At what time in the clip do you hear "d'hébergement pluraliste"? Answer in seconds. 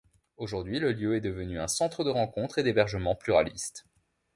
2.63-3.85